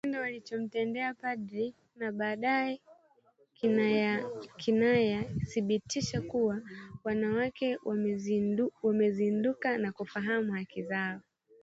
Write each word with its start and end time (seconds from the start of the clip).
Kitendo 0.03 0.19
walichomtendea 0.21 1.13
Padre 1.13 1.73
na 1.95 2.11
baadaye 2.11 2.81
Kinaya 3.53 4.25
kinathibitisha 4.57 6.21
kuwa 6.21 6.61
wanawake 7.03 7.77
wamezinduka 8.83 9.77
na 9.77 9.91
kufahamu 9.91 10.51
haki 10.51 10.83
zao 10.83 11.19